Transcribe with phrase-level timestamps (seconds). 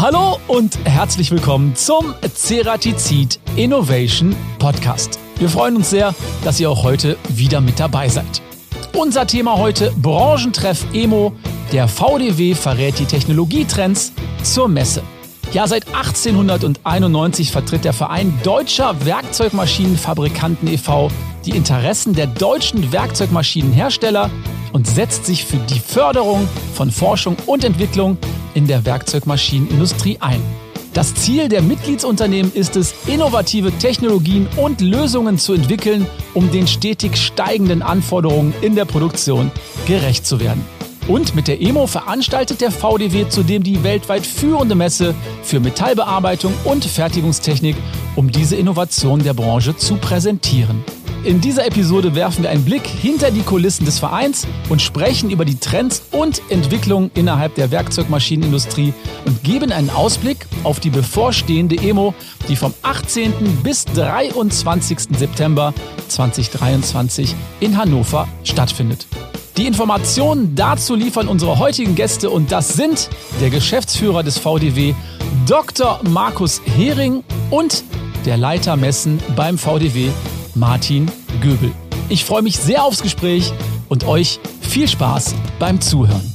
[0.00, 5.18] Hallo und herzlich willkommen zum Ceratizid Innovation Podcast.
[5.38, 6.14] Wir freuen uns sehr,
[6.44, 8.40] dass ihr auch heute wieder mit dabei seid.
[8.96, 11.32] Unser Thema heute Branchentreff Emo.
[11.72, 14.12] Der VDW verrät die Technologietrends
[14.44, 15.02] zur Messe.
[15.52, 21.10] Ja, seit 1891 vertritt der Verein Deutscher Werkzeugmaschinenfabrikanten e.V.
[21.44, 24.30] die Interessen der deutschen Werkzeugmaschinenhersteller
[24.72, 28.16] und setzt sich für die Förderung von Forschung und Entwicklung
[28.54, 30.42] in der Werkzeugmaschinenindustrie ein.
[30.94, 37.16] Das Ziel der Mitgliedsunternehmen ist es, innovative Technologien und Lösungen zu entwickeln, um den stetig
[37.16, 39.50] steigenden Anforderungen in der Produktion
[39.86, 40.64] gerecht zu werden.
[41.06, 46.84] Und mit der EMO veranstaltet der VDW zudem die weltweit führende Messe für Metallbearbeitung und
[46.84, 47.76] Fertigungstechnik,
[48.14, 50.84] um diese Innovation der Branche zu präsentieren.
[51.24, 55.44] In dieser Episode werfen wir einen Blick hinter die Kulissen des Vereins und sprechen über
[55.44, 58.94] die Trends und Entwicklungen innerhalb der Werkzeugmaschinenindustrie
[59.26, 62.14] und geben einen Ausblick auf die bevorstehende EMO,
[62.48, 63.32] die vom 18.
[63.64, 65.00] bis 23.
[65.18, 65.74] September
[66.06, 69.06] 2023 in Hannover stattfindet.
[69.56, 74.94] Die Informationen dazu liefern unsere heutigen Gäste und das sind der Geschäftsführer des VDW,
[75.46, 76.00] Dr.
[76.08, 77.82] Markus Hering und
[78.24, 80.10] der Leiter Messen beim VDW,
[80.58, 81.08] Martin
[81.40, 81.70] Göbel.
[82.08, 83.52] Ich freue mich sehr aufs Gespräch
[83.88, 86.32] und euch viel Spaß beim Zuhören.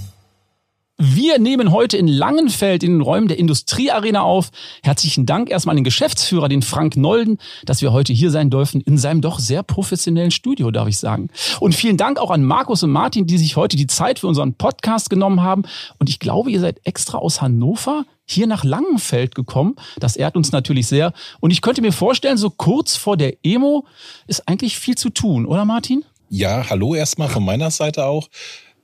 [0.98, 4.52] Wir nehmen heute in Langenfeld in den Räumen der Industriearena auf.
[4.82, 8.80] Herzlichen Dank erstmal an den Geschäftsführer, den Frank Nolden, dass wir heute hier sein dürfen
[8.80, 11.28] in seinem doch sehr professionellen Studio, darf ich sagen.
[11.60, 14.54] Und vielen Dank auch an Markus und Martin, die sich heute die Zeit für unseren
[14.54, 15.64] Podcast genommen haben.
[16.00, 19.76] Und ich glaube, ihr seid extra aus Hannover hier nach Langenfeld gekommen.
[19.98, 21.14] Das ehrt uns natürlich sehr.
[21.40, 23.86] Und ich könnte mir vorstellen, so kurz vor der Emo
[24.28, 26.04] ist eigentlich viel zu tun, oder Martin?
[26.30, 28.28] Ja, hallo erstmal von meiner Seite auch.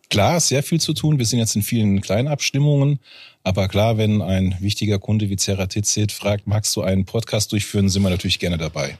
[0.10, 1.20] Klar, sehr viel zu tun.
[1.20, 3.00] Wir sind jetzt in vielen kleinen Abstimmungen.
[3.44, 8.04] Aber klar, wenn ein wichtiger Kunde wie Ceratizid fragt, magst du einen Podcast durchführen, sind
[8.04, 8.98] wir natürlich gerne dabei.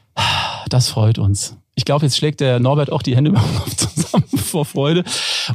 [0.70, 1.58] Das freut uns.
[1.76, 5.04] Ich glaube, jetzt schlägt der Norbert auch die Hände über Kopf zusammen vor Freude.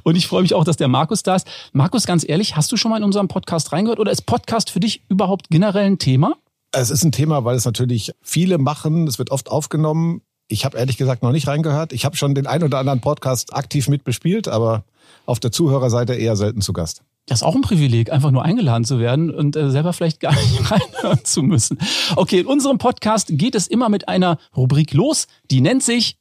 [0.03, 1.47] Und ich freue mich auch, dass der Markus da ist.
[1.73, 4.81] Markus, ganz ehrlich, hast du schon mal in unserem Podcast reingehört oder ist Podcast für
[4.81, 6.35] dich überhaupt generell ein Thema?
[6.73, 9.07] Es ist ein Thema, weil es natürlich viele machen.
[9.07, 10.23] Es wird oft aufgenommen.
[10.49, 11.93] Ich habe ehrlich gesagt noch nicht reingehört.
[11.93, 14.85] Ich habe schon den ein oder anderen Podcast aktiv mitbespielt, aber
[15.27, 17.03] auf der Zuhörerseite eher selten zu Gast.
[17.27, 20.35] Das ist auch ein Privileg, einfach nur eingeladen zu werden und äh, selber vielleicht gar
[20.35, 21.79] nicht reinhören zu müssen.
[22.17, 26.19] Okay, in unserem Podcast geht es immer mit einer Rubrik los, die nennt sich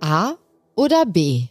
[0.00, 0.32] A
[0.74, 1.48] oder B.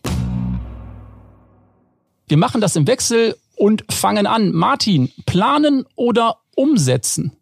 [2.27, 4.51] Wir machen das im Wechsel und fangen an.
[4.51, 7.33] Martin, planen oder umsetzen?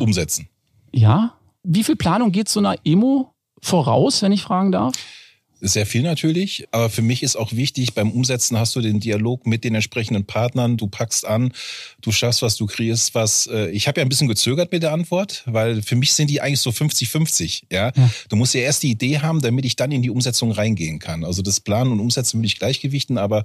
[0.00, 0.48] Umsetzen.
[0.92, 1.34] Ja?
[1.62, 4.92] Wie viel Planung geht so einer Emo voraus, wenn ich fragen darf?
[5.62, 9.46] Sehr viel natürlich, aber für mich ist auch wichtig, beim Umsetzen hast du den Dialog
[9.46, 11.52] mit den entsprechenden Partnern, du packst an,
[12.02, 13.46] du schaffst was, du kreierst was.
[13.46, 16.42] Äh, ich habe ja ein bisschen gezögert mit der Antwort, weil für mich sind die
[16.42, 17.62] eigentlich so 50-50.
[17.72, 17.90] Ja?
[17.96, 18.10] ja?
[18.28, 21.24] Du musst ja erst die Idee haben, damit ich dann in die Umsetzung reingehen kann.
[21.24, 23.44] Also das Planen und Umsetzen will ich gleichgewichten, aber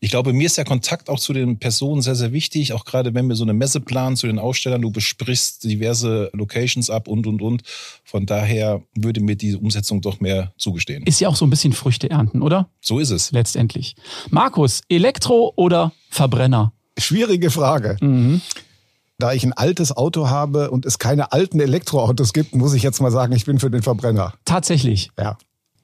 [0.00, 2.74] ich glaube, mir ist der Kontakt auch zu den Personen sehr, sehr wichtig.
[2.74, 6.90] Auch gerade wenn wir so eine Messe planen zu den Ausstellern, du besprichst diverse Locations
[6.90, 7.62] ab und, und, und.
[8.04, 11.04] Von daher würde mir die Umsetzung doch mehr zugestehen.
[11.04, 12.68] Ist ja auch so ein bisschen Früchte ernten, oder?
[12.80, 13.32] So ist es.
[13.32, 13.96] Letztendlich.
[14.30, 16.72] Markus, Elektro oder Verbrenner?
[16.98, 17.96] Schwierige Frage.
[18.00, 18.42] Mhm.
[19.18, 23.00] Da ich ein altes Auto habe und es keine alten Elektroautos gibt, muss ich jetzt
[23.00, 24.34] mal sagen, ich bin für den Verbrenner.
[24.44, 25.10] Tatsächlich.
[25.18, 25.38] Ja.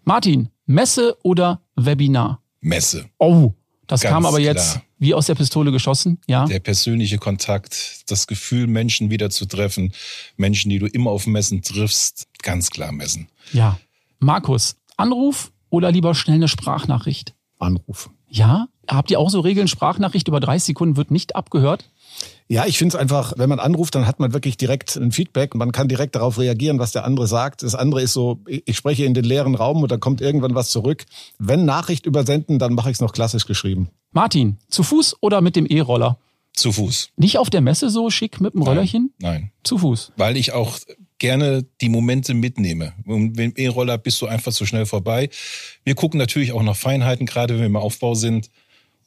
[0.05, 2.43] Martin, Messe oder Webinar?
[2.61, 3.07] Messe.
[3.19, 3.55] Oh,
[3.91, 4.85] das Ganz kam aber jetzt klar.
[4.99, 6.45] wie aus der Pistole geschossen, ja.
[6.47, 9.93] Der persönliche Kontakt, das Gefühl, Menschen wieder zu treffen,
[10.37, 13.27] Menschen, die du immer auf Messen triffst, ganz klar messen.
[13.53, 13.81] Ja.
[14.21, 17.35] Markus, Anruf oder lieber schnell eine Sprachnachricht?
[17.59, 18.11] Anruf.
[18.29, 18.69] Ja?
[18.87, 21.91] Habt ihr auch so Regeln, Sprachnachricht über 30 Sekunden wird nicht abgehört?
[22.49, 25.55] Ja, ich finde es einfach, wenn man anruft, dann hat man wirklich direkt ein Feedback.
[25.55, 27.63] Man kann direkt darauf reagieren, was der andere sagt.
[27.63, 30.71] Das andere ist so, ich spreche in den leeren Raum und da kommt irgendwann was
[30.71, 31.07] zurück.
[31.39, 33.91] Wenn Nachricht übersenden, dann mache ich es noch klassisch geschrieben.
[34.11, 36.19] Martin, zu Fuß oder mit dem E-Roller?
[36.53, 37.11] Zu Fuß.
[37.17, 39.13] Nicht auf der Messe so schick mit dem Rollerchen?
[39.21, 39.33] Nein.
[39.33, 39.53] Nein.
[39.63, 40.13] Zu Fuß.
[40.17, 40.79] Weil ich auch
[41.21, 42.95] gerne die Momente mitnehme.
[43.05, 45.31] Und mit dem E-Roller bist du einfach zu schnell vorbei.
[45.85, 48.51] Wir gucken natürlich auch nach Feinheiten, gerade wenn wir im Aufbau sind.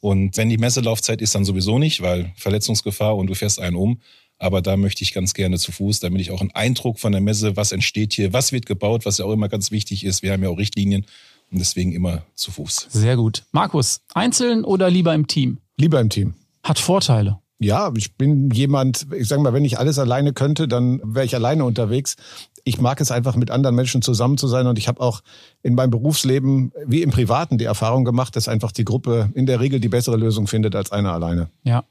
[0.04, 4.00] Und wenn die Messelaufzeit ist, dann sowieso nicht, weil Verletzungsgefahr und du fährst einen um.
[4.38, 7.22] Aber da möchte ich ganz gerne zu Fuß, damit ich auch einen Eindruck von der
[7.22, 10.22] Messe, was entsteht hier, was wird gebaut, was ja auch immer ganz wichtig ist.
[10.22, 11.06] Wir haben ja auch Richtlinien
[11.50, 12.88] und deswegen immer zu Fuß.
[12.90, 13.44] Sehr gut.
[13.50, 15.56] Markus, einzeln oder lieber im Team?
[15.78, 16.34] Lieber im Team.
[16.62, 17.38] Hat Vorteile.
[17.58, 21.34] Ja, ich bin jemand, ich sage mal, wenn ich alles alleine könnte, dann wäre ich
[21.34, 22.16] alleine unterwegs
[22.64, 25.22] ich mag es einfach mit anderen Menschen zusammen zu sein und ich habe auch
[25.62, 29.60] in meinem Berufsleben wie im Privaten die Erfahrung gemacht, dass einfach die Gruppe in der
[29.60, 31.50] Regel die bessere Lösung findet als einer alleine.
[31.62, 31.84] Ja.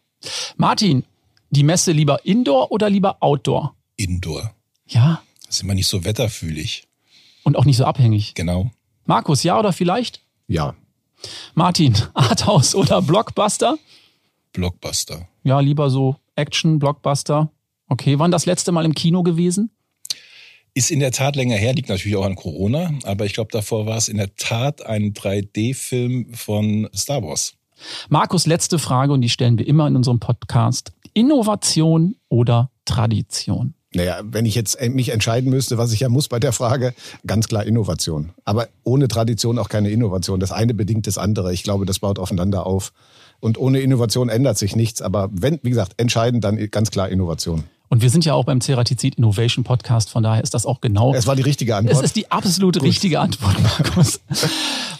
[0.58, 1.04] Martin,
[1.52, 3.76] die Messe lieber Indoor oder lieber Outdoor?
[3.96, 4.54] Indoor.
[4.88, 5.22] Ja.
[5.46, 6.88] Das ist immer nicht so wetterfühlig.
[7.44, 8.34] Und auch nicht so abhängig.
[8.34, 8.72] Genau.
[9.06, 10.22] Markus, ja oder vielleicht?
[10.48, 10.74] Ja.
[11.54, 13.78] Martin, Arthouse oder Blockbuster?
[14.54, 15.28] Blockbuster.
[15.44, 17.52] Ja, lieber so Action, Blockbuster.
[17.88, 19.70] Okay, wann das letzte Mal im Kino gewesen?
[20.76, 23.86] Ist in der Tat länger her, liegt natürlich auch an Corona, aber ich glaube, davor
[23.86, 27.54] war es in der Tat ein 3D-Film von Star Wars.
[28.10, 30.92] Markus, letzte Frage und die stellen wir immer in unserem Podcast.
[31.14, 33.76] Innovation oder Tradition?
[33.94, 36.96] Naja, wenn ich jetzt mich entscheiden müsste, was ich ja muss bei der Frage,
[37.28, 38.32] ganz klar Innovation.
[38.44, 40.40] Aber ohne Tradition auch keine Innovation.
[40.40, 41.54] Das eine bedingt das andere.
[41.54, 42.94] Ich glaube, das baut aufeinander auf.
[43.40, 45.04] Und ohne Innovation ändert sich nichts.
[45.04, 47.66] Aber wenn, wie gesagt, entscheiden, dann ganz klar Innovation.
[47.94, 51.14] Und wir sind ja auch beim Ceratizid Innovation Podcast, von daher ist das auch genau.
[51.14, 51.96] Es war die richtige Antwort.
[51.96, 52.82] Es ist die absolut Gut.
[52.82, 54.20] richtige Antwort, Markus.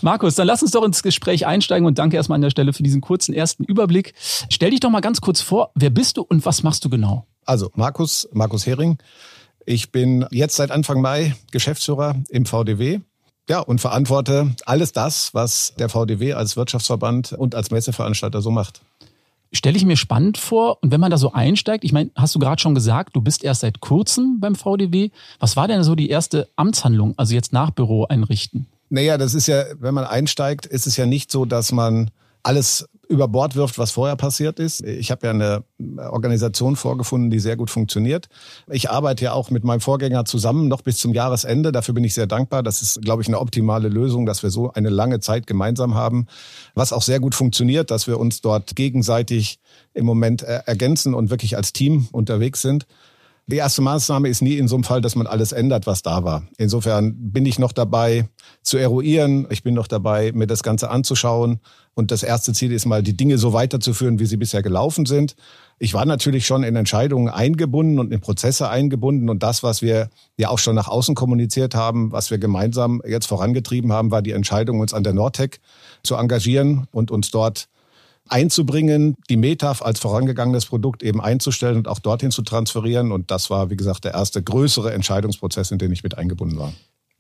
[0.04, 2.84] Markus, dann lass uns doch ins Gespräch einsteigen und danke erstmal an der Stelle für
[2.84, 4.14] diesen kurzen ersten Überblick.
[4.48, 7.26] Stell dich doch mal ganz kurz vor, wer bist du und was machst du genau?
[7.46, 9.00] Also, Markus, Markus Hering.
[9.66, 13.00] Ich bin jetzt seit Anfang Mai Geschäftsführer im VDW.
[13.50, 18.82] Ja, und verantworte alles das, was der VDW als Wirtschaftsverband und als Messeveranstalter so macht
[19.54, 20.80] stelle ich mir spannend vor.
[20.82, 23.44] Und wenn man da so einsteigt, ich meine, hast du gerade schon gesagt, du bist
[23.44, 25.12] erst seit kurzem beim VDW.
[25.40, 28.68] Was war denn so die erste Amtshandlung, also jetzt nach Büro einrichten?
[28.90, 32.12] Naja, das ist ja, wenn man einsteigt, ist es ja nicht so, dass man
[32.44, 34.84] alles über Bord wirft, was vorher passiert ist.
[34.84, 35.64] Ich habe ja eine
[36.10, 38.28] Organisation vorgefunden, die sehr gut funktioniert.
[38.70, 41.72] Ich arbeite ja auch mit meinem Vorgänger zusammen, noch bis zum Jahresende.
[41.72, 42.64] Dafür bin ich sehr dankbar.
[42.64, 46.26] Das ist, glaube ich, eine optimale Lösung, dass wir so eine lange Zeit gemeinsam haben.
[46.74, 49.60] Was auch sehr gut funktioniert, dass wir uns dort gegenseitig
[49.94, 52.88] im Moment äh, ergänzen und wirklich als Team unterwegs sind.
[53.46, 56.24] Die erste Maßnahme ist nie in so einem Fall, dass man alles ändert, was da
[56.24, 56.48] war.
[56.58, 58.30] Insofern bin ich noch dabei
[58.62, 59.48] zu eruieren.
[59.50, 61.60] Ich bin noch dabei, mir das Ganze anzuschauen.
[61.96, 65.36] Und das erste Ziel ist mal, die Dinge so weiterzuführen, wie sie bisher gelaufen sind.
[65.78, 69.30] Ich war natürlich schon in Entscheidungen eingebunden und in Prozesse eingebunden.
[69.30, 73.28] Und das, was wir ja auch schon nach außen kommuniziert haben, was wir gemeinsam jetzt
[73.28, 75.60] vorangetrieben haben, war die Entscheidung, uns an der Nordtech
[76.04, 77.68] zu engagieren und uns dort
[78.30, 83.12] einzubringen, die Metaf als vorangegangenes Produkt eben einzustellen und auch dorthin zu transferieren.
[83.12, 86.74] Und das war, wie gesagt, der erste größere Entscheidungsprozess, in den ich mit eingebunden war.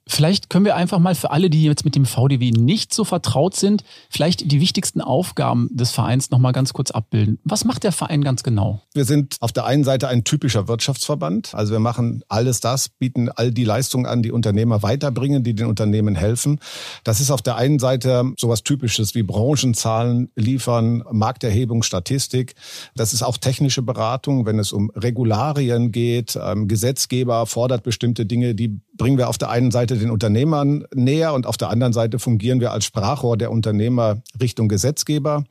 [0.06, 3.56] Vielleicht können wir einfach mal für alle, die jetzt mit dem VDW nicht so vertraut
[3.56, 7.40] sind, vielleicht die wichtigsten Aufgaben des Vereins noch mal ganz kurz abbilden.
[7.46, 8.82] Was macht der Verein ganz genau?
[8.94, 11.56] Wir sind auf der einen Seite ein typischer Wirtschaftsverband.
[11.56, 15.68] Also wir machen alles das, bieten all die Leistungen an, die Unternehmer weiterbringen, die den
[15.68, 16.60] Unternehmen helfen.
[17.06, 22.56] Das ist auf der einen Seite sowas Typisches wie Branchenzahlen liefern, Markterhebung, Statistik.
[22.94, 26.38] Das ist auch technische Beratung, wenn es um Regularien geht.
[26.42, 31.34] Ähm, Gesetzgeber fordert bestimmte Dinge, die bringen wir auf der einen Seite den Unternehmern näher
[31.34, 35.44] und auf der anderen Seite fungieren wir als Sprachrohr der Unternehmer Richtung Gesetzgeber.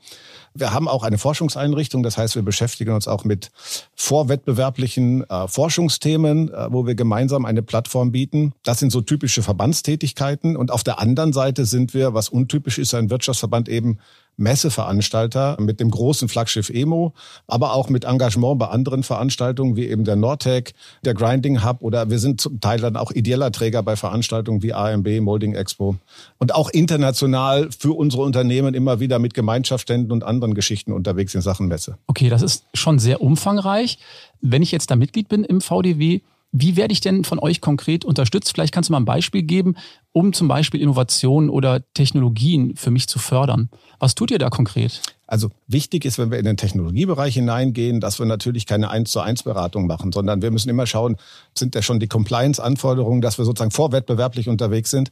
[0.55, 3.51] Wir haben auch eine Forschungseinrichtung, das heißt, wir beschäftigen uns auch mit
[3.95, 8.53] vorwettbewerblichen äh, Forschungsthemen, äh, wo wir gemeinsam eine Plattform bieten.
[8.63, 10.57] Das sind so typische Verbandstätigkeiten.
[10.57, 13.99] Und auf der anderen Seite sind wir, was untypisch ist, ein Wirtschaftsverband eben
[14.37, 17.13] Messeveranstalter mit dem großen Flaggschiff Emo,
[17.47, 20.75] aber auch mit Engagement bei anderen Veranstaltungen wie eben der Nordtech,
[21.05, 24.73] der Grinding Hub oder wir sind zum Teil dann auch ideeller Träger bei Veranstaltungen wie
[24.73, 25.97] AMB, Molding Expo
[26.39, 31.41] und auch international für unsere Unternehmen immer wieder mit Gemeinschaftsständen und anderen Geschichten unterwegs in
[31.41, 31.99] Sachen Messe.
[32.07, 33.99] Okay, das ist schon sehr umfangreich.
[34.41, 36.21] Wenn ich jetzt da Mitglied bin im VDW,
[36.53, 38.53] wie werde ich denn von euch konkret unterstützt?
[38.53, 39.75] Vielleicht kannst du mal ein Beispiel geben,
[40.13, 43.71] um zum Beispiel Innovationen oder Technologien für mich zu fördern.
[43.99, 45.01] Was tut ihr da konkret?
[45.27, 49.21] Also wichtig ist, wenn wir in den Technologiebereich hineingehen, dass wir natürlich keine 1 zu
[49.21, 51.17] 1 Beratung machen, sondern wir müssen immer schauen,
[51.55, 55.11] sind da schon die Compliance-Anforderungen, dass wir sozusagen vorwettbewerblich unterwegs sind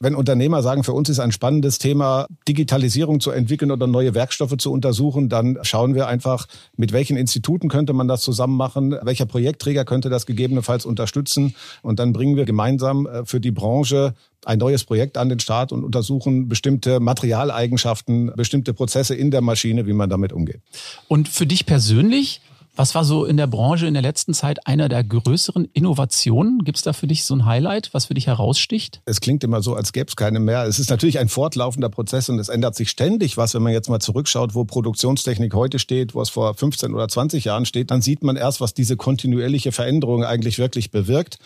[0.00, 4.56] wenn Unternehmer sagen, für uns ist ein spannendes Thema, Digitalisierung zu entwickeln oder neue Werkstoffe
[4.58, 6.46] zu untersuchen, dann schauen wir einfach,
[6.76, 11.98] mit welchen Instituten könnte man das zusammen machen, welcher Projektträger könnte das gegebenenfalls unterstützen und
[11.98, 15.84] dann bringen wir gemeinsam äh, für die Branche ein neues Projekt an den Start und
[15.84, 20.60] untersuchen bestimmte Materialeigenschaften, bestimmte Prozesse in der Maschine, wie man damit umgeht.
[21.08, 22.40] Und für dich persönlich,
[22.76, 26.64] was war so in der Branche in der letzten Zeit einer der größeren Innovationen?
[26.64, 29.00] Gibt es da für dich so ein Highlight, was für dich heraussticht?
[29.04, 30.64] Es klingt immer so, als gäbe es keine mehr.
[30.64, 33.54] Es ist natürlich ein fortlaufender Prozess und es ändert sich ständig was.
[33.54, 37.44] Wenn man jetzt mal zurückschaut, wo Produktionstechnik heute steht, wo es vor 15 oder 20
[37.44, 41.38] Jahren steht, dann sieht man erst, was diese kontinuierliche Veränderung eigentlich wirklich bewirkt.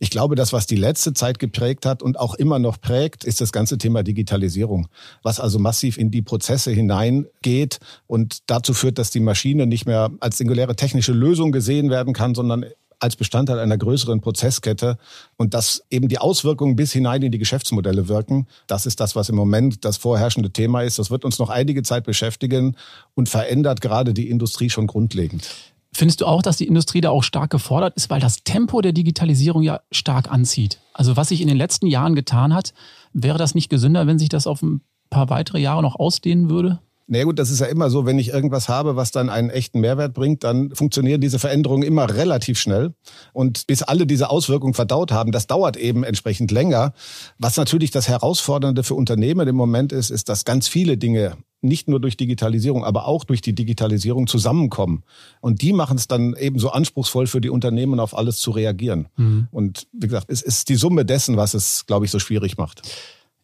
[0.00, 3.40] Ich glaube, das, was die letzte Zeit geprägt hat und auch immer noch prägt, ist
[3.40, 4.88] das ganze Thema Digitalisierung,
[5.22, 10.10] was also massiv in die Prozesse hineingeht und dazu führt, dass die Maschine nicht mehr
[10.20, 12.64] als singuläre technische Lösung gesehen werden kann, sondern
[13.00, 14.98] als Bestandteil einer größeren Prozesskette
[15.36, 18.46] und dass eben die Auswirkungen bis hinein in die Geschäftsmodelle wirken.
[18.66, 20.98] Das ist das, was im Moment das vorherrschende Thema ist.
[20.98, 22.76] Das wird uns noch einige Zeit beschäftigen
[23.14, 25.48] und verändert gerade die Industrie schon grundlegend.
[25.92, 28.92] Findest du auch, dass die Industrie da auch stark gefordert ist, weil das Tempo der
[28.92, 30.80] Digitalisierung ja stark anzieht?
[30.92, 32.74] Also was sich in den letzten Jahren getan hat,
[33.12, 36.80] wäre das nicht gesünder, wenn sich das auf ein paar weitere Jahre noch ausdehnen würde?
[37.06, 39.80] Na gut, das ist ja immer so, wenn ich irgendwas habe, was dann einen echten
[39.80, 42.94] Mehrwert bringt, dann funktionieren diese Veränderungen immer relativ schnell.
[43.32, 46.94] Und bis alle diese Auswirkungen verdaut haben, das dauert eben entsprechend länger.
[47.38, 51.88] Was natürlich das Herausfordernde für Unternehmen im Moment ist, ist, dass ganz viele Dinge nicht
[51.88, 55.02] nur durch Digitalisierung, aber auch durch die Digitalisierung zusammenkommen.
[55.40, 59.08] Und die machen es dann eben so anspruchsvoll für die Unternehmen, auf alles zu reagieren.
[59.16, 59.48] Mhm.
[59.50, 62.82] Und wie gesagt, es ist die Summe dessen, was es, glaube ich, so schwierig macht.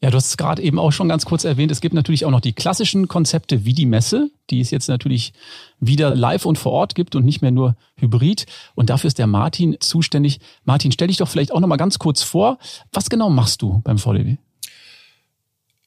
[0.02, 1.70] Ja, du hast es gerade eben auch schon ganz kurz erwähnt.
[1.70, 5.34] Es gibt natürlich auch noch die klassischen Konzepte wie die Messe, die es jetzt natürlich
[5.78, 8.46] wieder live und vor Ort gibt und nicht mehr nur hybrid.
[8.74, 10.40] Und dafür ist der Martin zuständig.
[10.64, 12.58] Martin, stell dich doch vielleicht auch noch mal ganz kurz vor.
[12.92, 14.38] Was genau machst du beim VDW?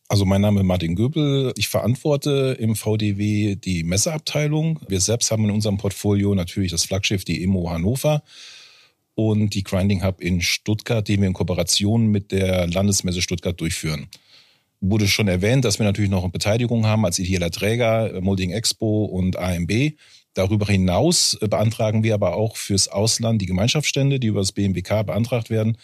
[0.09, 1.51] Also mein Name ist Martin Göbel.
[1.57, 4.79] Ich verantworte im VDW die Messeabteilung.
[4.87, 8.21] Wir selbst haben in unserem Portfolio natürlich das Flaggschiff, die EMO Hannover
[9.15, 14.07] und die Grinding Hub in Stuttgart, die wir in Kooperation mit der Landesmesse Stuttgart durchführen.
[14.81, 19.05] Wurde schon erwähnt, dass wir natürlich noch eine Beteiligung haben als ideeller Träger, Molding Expo
[19.05, 19.93] und AMB.
[20.33, 25.49] Darüber hinaus beantragen wir aber auch fürs Ausland die Gemeinschaftsstände, die über das BMWK beantragt
[25.49, 25.77] werden.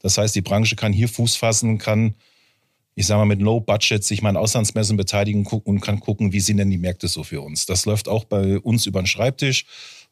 [0.00, 2.14] Das heißt, die Branche kann hier Fuß fassen, kann,
[2.94, 6.40] ich sage mal, mit Low Budget sich mal an Auslandsmessen beteiligen und kann gucken, wie
[6.40, 7.64] sind denn die Märkte so für uns.
[7.64, 9.64] Das läuft auch bei uns über den Schreibtisch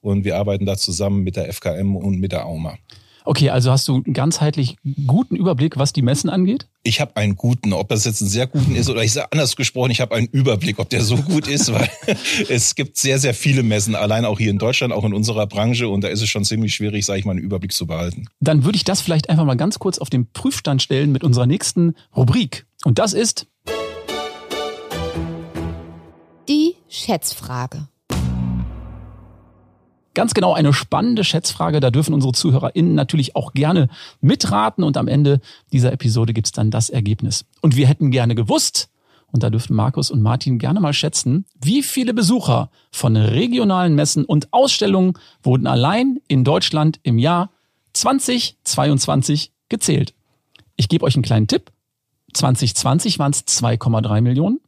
[0.02, 2.76] und wir arbeiten da zusammen mit der FKM und mit der AUMA.
[3.24, 6.66] Okay, also hast du einen ganzheitlich guten Überblick, was die Messen angeht?
[6.82, 9.54] Ich habe einen guten, ob das jetzt einen sehr guten ist oder ich sage anders
[9.54, 11.88] gesprochen, ich habe einen Überblick, ob der so gut ist, weil
[12.48, 15.88] es gibt sehr, sehr viele Messen, allein auch hier in Deutschland, auch in unserer Branche
[15.88, 18.26] und da ist es schon ziemlich schwierig, sage ich mal, einen Überblick zu behalten.
[18.40, 21.46] Dann würde ich das vielleicht einfach mal ganz kurz auf den Prüfstand stellen mit unserer
[21.46, 23.46] nächsten Rubrik und das ist
[26.48, 27.91] die Schätzfrage.
[30.14, 31.80] Ganz genau eine spannende Schätzfrage.
[31.80, 33.88] Da dürfen unsere ZuhörerInnen natürlich auch gerne
[34.20, 35.40] mitraten und am Ende
[35.72, 37.44] dieser Episode gibt's dann das Ergebnis.
[37.60, 38.88] Und wir hätten gerne gewusst,
[39.32, 44.26] und da dürften Markus und Martin gerne mal schätzen, wie viele Besucher von regionalen Messen
[44.26, 47.50] und Ausstellungen wurden allein in Deutschland im Jahr
[47.94, 50.14] 2022 gezählt.
[50.76, 51.72] Ich gebe euch einen kleinen Tipp.
[52.34, 54.60] 2020 waren es 2,3 Millionen.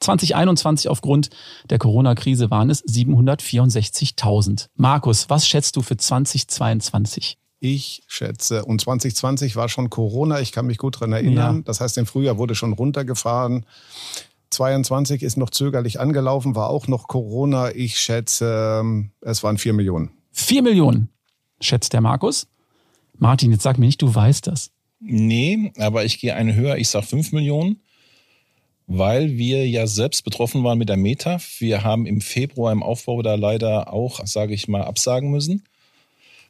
[0.00, 1.30] 2021 aufgrund
[1.68, 4.66] der Corona-Krise waren es 764.000.
[4.76, 7.38] Markus, was schätzt du für 2022?
[7.62, 11.56] Ich schätze, und 2020 war schon Corona, ich kann mich gut dran erinnern.
[11.56, 11.62] Ja.
[11.62, 13.66] Das heißt, im Frühjahr wurde schon runtergefahren.
[14.48, 17.70] 22 ist noch zögerlich angelaufen, war auch noch Corona.
[17.74, 18.82] Ich schätze,
[19.20, 20.10] es waren vier Millionen.
[20.32, 21.10] Vier Millionen,
[21.60, 22.48] schätzt der Markus.
[23.18, 24.70] Martin, jetzt sag mir nicht, du weißt das.
[24.98, 27.82] Nee, aber ich gehe eine höher, ich sag fünf Millionen
[28.92, 31.60] weil wir ja selbst betroffen waren mit der METAF.
[31.60, 35.62] Wir haben im Februar im Aufbau da leider auch, sage ich mal, absagen müssen.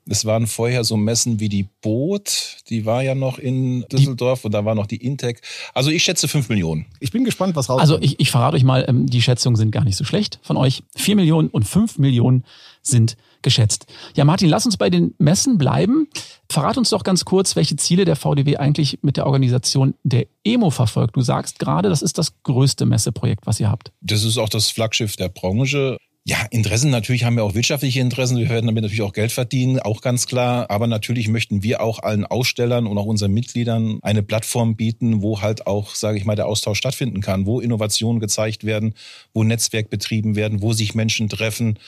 [0.06, 4.52] Es waren vorher so Messen wie die Boot, die war ja noch in Düsseldorf und
[4.52, 5.40] da war noch die Intec.
[5.74, 6.86] Also ich schätze fünf Millionen.
[7.00, 7.82] Ich bin gespannt, was rauskommt.
[7.82, 10.56] Also ich, ich verrate euch mal, ähm, die Schätzungen sind gar nicht so schlecht von
[10.56, 10.82] euch.
[10.96, 12.44] Vier Millionen und fünf Millionen
[12.82, 13.86] sind geschätzt.
[14.14, 16.08] Ja, Martin, lass uns bei den Messen bleiben.
[16.48, 20.70] Verrat uns doch ganz kurz, welche Ziele der VDW eigentlich mit der Organisation der EMO
[20.70, 21.16] verfolgt.
[21.16, 23.92] Du sagst gerade, das ist das größte Messeprojekt, was ihr habt.
[24.00, 25.96] Das ist auch das Flaggschiff der Branche.
[26.30, 28.38] Ja, Interessen, natürlich haben wir auch wirtschaftliche Interessen.
[28.38, 30.70] Wir werden damit natürlich auch Geld verdienen, auch ganz klar.
[30.70, 35.40] Aber natürlich möchten wir auch allen Ausstellern und auch unseren Mitgliedern eine Plattform bieten, wo
[35.40, 38.94] halt auch, sage ich mal, der Austausch stattfinden kann, wo Innovationen gezeigt werden,
[39.34, 41.80] wo Netzwerk betrieben werden, wo sich Menschen treffen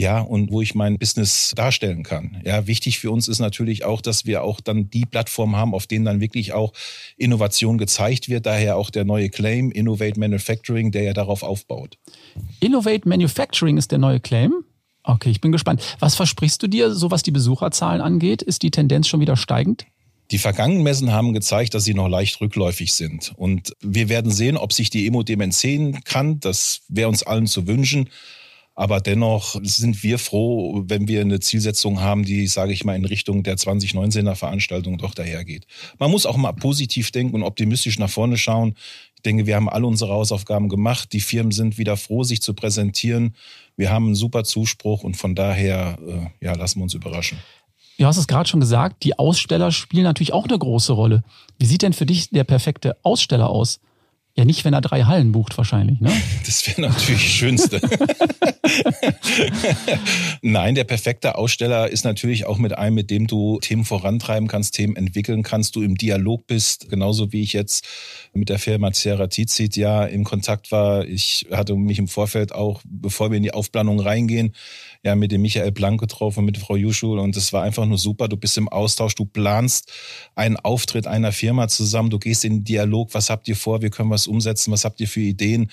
[0.00, 2.40] ja, und wo ich mein Business darstellen kann.
[2.44, 5.86] Ja, wichtig für uns ist natürlich auch, dass wir auch dann die Plattform haben, auf
[5.86, 6.72] denen dann wirklich auch
[7.18, 8.46] Innovation gezeigt wird.
[8.46, 11.98] Daher auch der neue Claim Innovate Manufacturing, der ja darauf aufbaut.
[12.60, 14.64] Innovate Manufacturing ist der neue Claim?
[15.02, 15.82] Okay, ich bin gespannt.
[15.98, 18.40] Was versprichst du dir, so was die Besucherzahlen angeht?
[18.40, 19.86] Ist die Tendenz schon wieder steigend?
[20.30, 23.32] Die vergangenen Messen haben gezeigt, dass sie noch leicht rückläufig sind.
[23.36, 26.40] Und wir werden sehen, ob sich die Emo dem entziehen kann.
[26.40, 28.08] Das wäre uns allen zu wünschen.
[28.80, 33.04] Aber dennoch sind wir froh, wenn wir eine Zielsetzung haben, die, sage ich mal, in
[33.04, 35.66] Richtung der 2019er Veranstaltung doch dahergeht.
[35.98, 38.74] Man muss auch mal positiv denken und optimistisch nach vorne schauen.
[39.16, 41.12] Ich denke, wir haben alle unsere Hausaufgaben gemacht.
[41.12, 43.34] Die Firmen sind wieder froh, sich zu präsentieren.
[43.76, 45.98] Wir haben einen super Zuspruch und von daher,
[46.40, 47.36] äh, ja, lassen wir uns überraschen.
[47.98, 51.22] Du hast es gerade schon gesagt, die Aussteller spielen natürlich auch eine große Rolle.
[51.58, 53.78] Wie sieht denn für dich der perfekte Aussteller aus?
[54.40, 56.10] Ja, nicht, wenn er drei Hallen bucht, wahrscheinlich, ne?
[56.46, 57.78] Das wäre natürlich das Schönste.
[60.40, 64.76] Nein, der perfekte Aussteller ist natürlich auch mit einem, mit dem du Themen vorantreiben kannst,
[64.76, 67.86] Themen entwickeln kannst, du im Dialog bist, genauso wie ich jetzt
[68.32, 71.06] mit der Firma Ceratizid ja im Kontakt war.
[71.06, 74.54] Ich hatte mich im Vorfeld auch, bevor wir in die Aufplanung reingehen,
[75.02, 78.28] ja mit dem Michael Blank getroffen, mit Frau Juschul und es war einfach nur super.
[78.28, 79.90] Du bist im Austausch, du planst
[80.34, 83.90] einen Auftritt einer Firma zusammen, du gehst in den Dialog, was habt ihr vor, wie
[83.90, 85.70] können wir es umsetzen, was habt ihr für Ideen.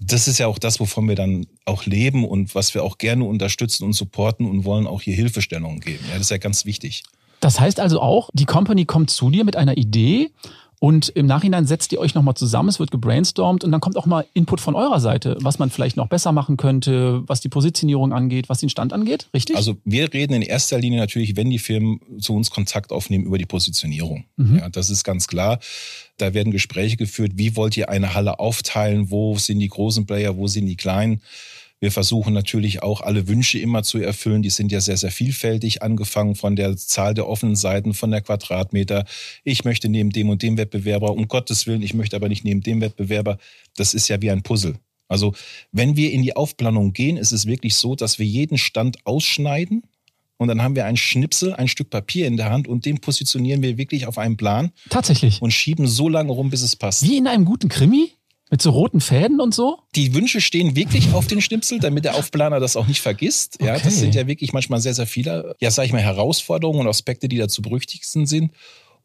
[0.00, 3.24] Das ist ja auch das, wovon wir dann auch leben und was wir auch gerne
[3.24, 6.04] unterstützen und supporten und wollen auch hier Hilfestellungen geben.
[6.08, 7.02] Ja, das ist ja ganz wichtig.
[7.40, 10.32] Das heißt also auch, die Company kommt zu dir mit einer Idee
[10.78, 14.04] und im Nachhinein setzt ihr euch nochmal zusammen, es wird gebrainstormt und dann kommt auch
[14.06, 18.12] mal Input von eurer Seite, was man vielleicht noch besser machen könnte, was die Positionierung
[18.12, 19.56] angeht, was den Stand angeht, richtig?
[19.56, 23.38] Also wir reden in erster Linie natürlich, wenn die Firmen zu uns Kontakt aufnehmen, über
[23.38, 24.24] die Positionierung.
[24.36, 24.58] Mhm.
[24.58, 25.58] Ja, das ist ganz klar.
[26.18, 30.36] Da werden Gespräche geführt, wie wollt ihr eine Halle aufteilen, wo sind die großen Player,
[30.36, 31.20] wo sind die kleinen.
[31.78, 34.42] Wir versuchen natürlich auch alle Wünsche immer zu erfüllen.
[34.42, 38.22] Die sind ja sehr, sehr vielfältig, angefangen von der Zahl der offenen Seiten, von der
[38.22, 39.04] Quadratmeter.
[39.44, 42.62] Ich möchte neben dem und dem Wettbewerber, um Gottes Willen, ich möchte aber nicht neben
[42.62, 43.38] dem Wettbewerber.
[43.76, 44.76] Das ist ja wie ein Puzzle.
[45.08, 45.34] Also
[45.70, 49.82] wenn wir in die Aufplanung gehen, ist es wirklich so, dass wir jeden Stand ausschneiden
[50.38, 53.62] und dann haben wir ein Schnipsel, ein Stück Papier in der Hand und den positionieren
[53.62, 54.72] wir wirklich auf einem Plan.
[54.90, 55.40] Tatsächlich.
[55.40, 57.02] Und schieben so lange rum, bis es passt.
[57.02, 58.10] Wie in einem guten Krimi?
[58.48, 59.78] Mit so roten Fäden und so?
[59.96, 63.58] Die Wünsche stehen wirklich auf den Schnipsel, damit der Aufplaner das auch nicht vergisst.
[63.60, 63.82] Ja, okay.
[63.84, 67.28] das sind ja wirklich manchmal sehr, sehr viele, ja, sag ich mal, Herausforderungen und Aspekte,
[67.28, 68.52] die da zu berücksichtigen sind.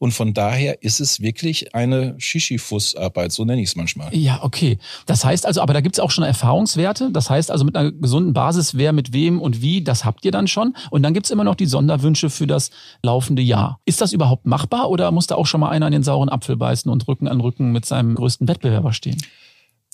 [0.02, 4.10] Und von daher ist es wirklich eine Schischifus-Arbeit, so nenne ich es manchmal.
[4.16, 4.80] Ja, okay.
[5.06, 7.12] Das heißt also, aber da gibt es auch schon Erfahrungswerte.
[7.12, 10.32] Das heißt also mit einer gesunden Basis, wer mit wem und wie, das habt ihr
[10.32, 10.76] dann schon.
[10.90, 12.72] Und dann gibt es immer noch die Sonderwünsche für das
[13.04, 13.80] laufende Jahr.
[13.86, 16.58] Ist das überhaupt machbar oder muss da auch schon mal einer an den sauren Apfel
[16.58, 19.22] beißen und Rücken an Rücken mit seinem größten Wettbewerber stehen?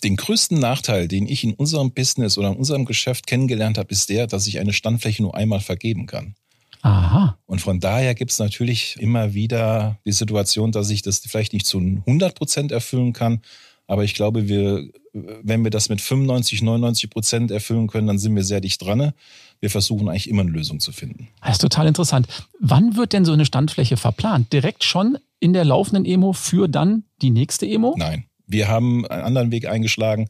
[0.06, 4.08] Den größten Nachteil, den ich in unserem Business oder in unserem Geschäft kennengelernt habe, ist
[4.08, 6.36] der, dass ich eine Standfläche nur einmal vergeben kann.
[6.82, 7.38] Aha.
[7.46, 11.66] Und von daher gibt es natürlich immer wieder die Situation, dass ich das vielleicht nicht
[11.66, 13.42] zu 100 Prozent erfüllen kann.
[13.88, 18.36] Aber ich glaube, wir, wenn wir das mit 95, 99 Prozent erfüllen können, dann sind
[18.36, 19.14] wir sehr dicht dran.
[19.60, 21.30] Wir versuchen eigentlich immer eine Lösung zu finden.
[21.42, 22.28] Das ist total interessant.
[22.60, 24.52] Wann wird denn so eine Standfläche verplant?
[24.52, 27.96] Direkt schon in der laufenden Emo für dann die nächste Emo?
[27.98, 28.26] Nein.
[28.46, 30.30] Wir haben einen anderen Weg eingeschlagen.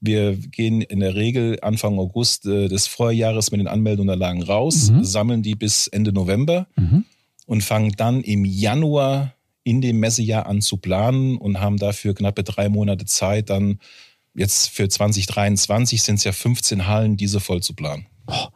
[0.00, 5.04] Wir gehen in der Regel Anfang August äh, des Vorjahres mit den Anmeldeunterlagen raus, mhm.
[5.04, 7.04] sammeln die bis Ende November mhm.
[7.46, 9.34] und fangen dann im Januar
[9.64, 13.80] in dem Messejahr an zu planen und haben dafür knappe drei Monate Zeit, dann
[14.34, 18.06] jetzt für 2023 sind es ja 15 Hallen, diese voll zu planen.
[18.28, 18.46] Oh.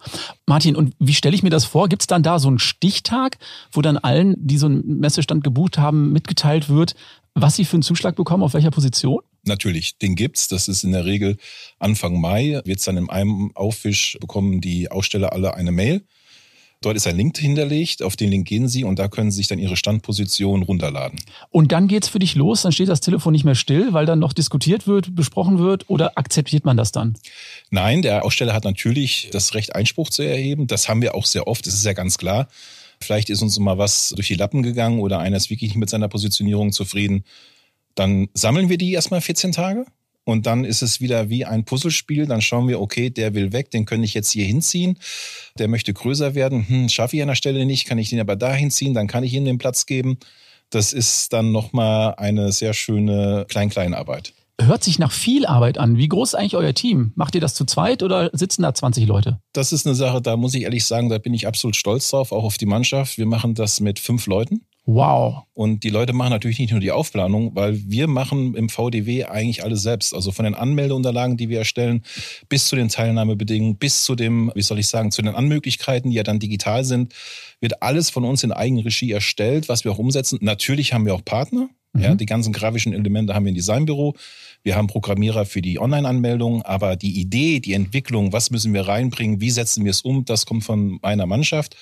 [0.47, 1.89] Martin, und wie stelle ich mir das vor?
[1.89, 3.39] Gibt es dann da so einen Stichtag,
[3.73, 6.95] wo dann allen, die so einen Messestand gebucht haben, mitgeteilt wird,
[7.35, 9.21] was sie für einen Zuschlag bekommen, auf welcher Position?
[9.45, 10.49] Natürlich, den gibt's.
[10.49, 11.37] Das ist in der Regel
[11.79, 12.61] Anfang Mai.
[12.65, 16.03] Wird's dann in einem Aufwisch bekommen die Aussteller alle eine Mail.
[16.83, 19.47] Dort ist ein Link hinterlegt, auf den Link gehen Sie und da können Sie sich
[19.47, 21.21] dann Ihre Standposition runterladen.
[21.51, 24.19] Und dann geht's für dich los, dann steht das Telefon nicht mehr still, weil dann
[24.19, 27.15] noch diskutiert wird, besprochen wird oder akzeptiert man das dann?
[27.71, 30.67] Nein, der Aussteller hat natürlich das Recht, Einspruch zu erheben.
[30.67, 32.49] Das haben wir auch sehr oft, das ist ja ganz klar.
[33.01, 35.91] Vielleicht ist uns mal was durch die Lappen gegangen oder einer ist wirklich nicht mit
[35.91, 37.25] seiner Positionierung zufrieden.
[37.95, 39.87] Dann sammeln wir die erstmal 14 Tage
[40.25, 42.27] und dann ist es wieder wie ein Puzzlespiel.
[42.27, 44.99] Dann schauen wir, okay, der will weg, den könnte ich jetzt hier hinziehen.
[45.59, 46.69] Der möchte größer werden.
[46.69, 49.25] Hm, schaffe ich an der Stelle nicht, kann ich den aber da hinziehen, dann kann
[49.25, 50.19] ich ihm den Platz geben.
[50.71, 54.33] Das ist dann nochmal eine sehr schöne Klein-Klein-Arbeit.
[54.61, 55.97] Hört sich nach viel Arbeit an.
[55.97, 57.13] Wie groß ist eigentlich euer Team?
[57.15, 59.41] Macht ihr das zu zweit oder sitzen da 20 Leute?
[59.53, 62.33] Das ist eine Sache, da muss ich ehrlich sagen, da bin ich absolut stolz drauf,
[62.33, 63.19] auch auf die Mannschaft.
[63.19, 64.63] Wir machen das mit fünf Leuten.
[64.85, 65.45] Wow.
[65.55, 69.63] Und die Leute machen natürlich nicht nur die Aufplanung, weil wir machen im VDW eigentlich
[69.63, 70.13] alles selbst.
[70.13, 72.03] Also von den Anmeldeunterlagen, die wir erstellen,
[72.49, 76.17] bis zu den Teilnahmebedingungen, bis zu dem, wie soll ich sagen, zu den Anmöglichkeiten, die
[76.17, 77.15] ja dann digital sind,
[77.61, 80.39] wird alles von uns in Eigenregie erstellt, was wir auch umsetzen.
[80.43, 81.69] Natürlich haben wir auch Partner.
[81.93, 82.03] Mhm.
[82.03, 84.17] Ja, die ganzen grafischen Elemente haben wir im Designbüro.
[84.65, 89.41] Wir haben Programmierer für die Online-Anmeldung, aber die Idee, die Entwicklung, was müssen wir reinbringen,
[89.41, 91.77] wie setzen wir es um, das kommt von meiner Mannschaft.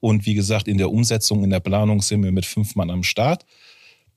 [0.00, 3.02] Und wie gesagt, in der Umsetzung, in der Planung sind wir mit fünf Mann am
[3.02, 3.44] Start.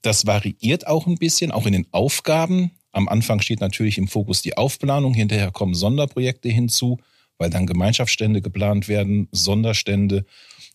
[0.01, 2.71] Das variiert auch ein bisschen, auch in den Aufgaben.
[2.91, 6.99] Am Anfang steht natürlich im Fokus die Aufplanung, hinterher kommen Sonderprojekte hinzu,
[7.37, 10.25] weil dann Gemeinschaftsstände geplant werden, Sonderstände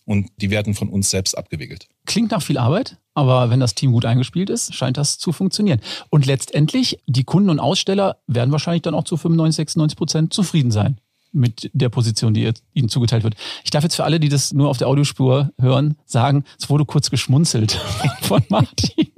[0.04, 1.88] und die werden von uns selbst abgewickelt.
[2.06, 5.80] Klingt nach viel Arbeit, aber wenn das Team gut eingespielt ist, scheint das zu funktionieren.
[6.10, 10.70] Und letztendlich, die Kunden und Aussteller werden wahrscheinlich dann auch zu 95, 96 Prozent zufrieden
[10.70, 10.98] sein
[11.32, 13.34] mit der Position, die ihnen zugeteilt wird.
[13.64, 16.84] Ich darf jetzt für alle, die das nur auf der Audiospur hören, sagen, es wurde
[16.84, 17.72] kurz geschmunzelt
[18.22, 19.08] von Martin.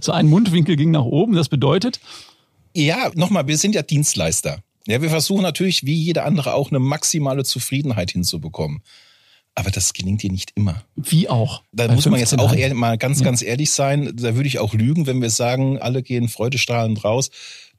[0.00, 1.34] So ein Mundwinkel ging nach oben.
[1.34, 2.00] Das bedeutet,
[2.74, 4.58] Ja, nochmal, wir sind ja Dienstleister.
[4.86, 8.82] Ja, wir versuchen natürlich, wie jeder andere, auch eine maximale Zufriedenheit hinzubekommen.
[9.54, 10.84] Aber das gelingt dir nicht immer.
[10.96, 11.62] Wie auch.
[11.72, 14.12] Da muss man jetzt auch ehrlich, mal ganz, ganz ehrlich sein.
[14.16, 17.30] Da würde ich auch lügen, wenn wir sagen, alle gehen freudestrahlend raus.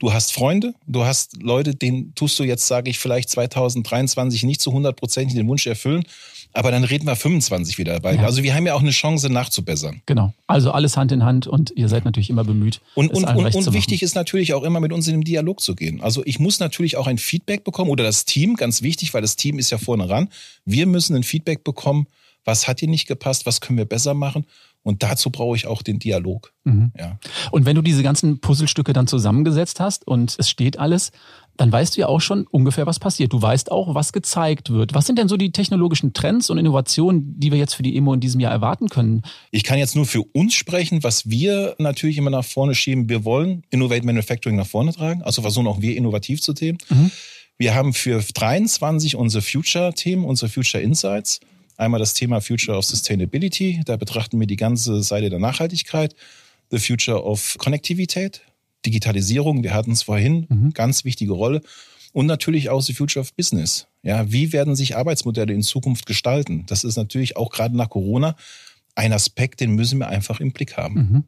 [0.02, 4.60] Du hast Freunde, du hast Leute, denen tust du jetzt, sage ich, vielleicht 2023 nicht
[4.60, 6.02] zu 100 Prozent den Wunsch erfüllen.
[6.52, 8.16] Aber dann reden wir 25 wieder dabei.
[8.16, 8.24] Ja.
[8.24, 10.02] Also wir haben ja auch eine Chance nachzubessern.
[10.06, 10.34] Genau.
[10.48, 12.80] Also alles Hand in Hand und ihr seid natürlich immer bemüht.
[12.96, 15.76] Und, und, und, und wichtig ist natürlich auch immer mit uns in den Dialog zu
[15.76, 16.00] gehen.
[16.00, 19.36] Also ich muss natürlich auch ein Feedback bekommen oder das Team, ganz wichtig, weil das
[19.36, 20.30] Team ist ja vorne ran.
[20.64, 22.08] Wir müssen ein Feedback bekommen,
[22.44, 24.46] was hat dir nicht gepasst, was können wir besser machen.
[24.82, 26.52] Und dazu brauche ich auch den Dialog.
[26.64, 26.92] Mhm.
[26.98, 27.18] Ja.
[27.50, 31.12] Und wenn du diese ganzen Puzzlestücke dann zusammengesetzt hast und es steht alles,
[31.56, 33.32] dann weißt du ja auch schon ungefähr, was passiert.
[33.32, 34.94] Du weißt auch, was gezeigt wird.
[34.94, 38.14] Was sind denn so die technologischen Trends und Innovationen, die wir jetzt für die EMO
[38.14, 39.22] in diesem Jahr erwarten können?
[39.50, 43.08] Ich kann jetzt nur für uns sprechen, was wir natürlich immer nach vorne schieben.
[43.08, 46.78] Wir wollen Innovate Manufacturing nach vorne tragen, also versuchen auch wir innovativ zu themen.
[46.88, 47.10] Mhm.
[47.58, 51.40] Wir haben für 23 unsere Future-Themen, unsere Future Insights.
[51.76, 56.14] Einmal das Thema Future of Sustainability, da betrachten wir die ganze Seite der Nachhaltigkeit.
[56.70, 58.42] The Future of Konnektivität,
[58.86, 60.72] Digitalisierung, wir hatten es vorhin, mhm.
[60.72, 61.62] ganz wichtige Rolle.
[62.12, 63.86] Und natürlich auch the future of business.
[64.02, 66.64] Ja, wie werden sich Arbeitsmodelle in Zukunft gestalten?
[66.66, 68.36] Das ist natürlich auch gerade nach Corona
[68.94, 70.94] ein Aspekt, den müssen wir einfach im Blick haben.
[70.94, 71.24] Mhm.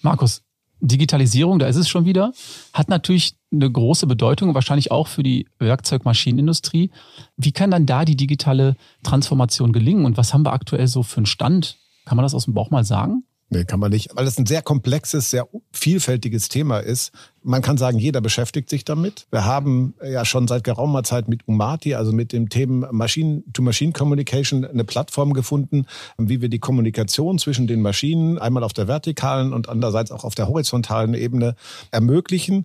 [0.00, 0.42] Markus,
[0.80, 2.32] Digitalisierung, da ist es schon wieder,
[2.72, 6.90] hat natürlich eine große Bedeutung, wahrscheinlich auch für die Werkzeugmaschinenindustrie.
[7.36, 11.18] Wie kann dann da die digitale Transformation gelingen und was haben wir aktuell so für
[11.18, 11.78] einen Stand?
[12.04, 13.24] Kann man das aus dem Bauch mal sagen?
[13.54, 17.12] Nee, kann man nicht, weil es ein sehr komplexes, sehr vielfältiges Thema ist.
[17.42, 19.26] Man kann sagen, jeder beschäftigt sich damit.
[19.30, 24.84] Wir haben ja schon seit geraumer Zeit mit Umati, also mit dem Thema Machine-to-Machine-Communication, eine
[24.84, 25.84] Plattform gefunden,
[26.16, 30.34] wie wir die Kommunikation zwischen den Maschinen einmal auf der vertikalen und andererseits auch auf
[30.34, 31.54] der horizontalen Ebene
[31.90, 32.64] ermöglichen